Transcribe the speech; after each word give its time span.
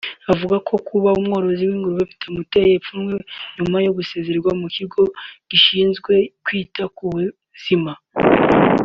Avuga 0.33 0.55
ko 0.67 0.73
kuba 0.87 1.09
umworozi 1.19 1.63
w’ingurube 1.69 2.03
bitamuteye 2.11 2.71
ipfunwe 2.75 3.13
nyuma 3.55 3.77
yo 3.85 3.91
gusezera 3.97 4.39
mu 4.61 4.67
kigo 4.75 5.01
gishinzwe 5.49 6.13
kwita 6.45 6.83
ku 6.95 7.03
buzima 7.13 7.91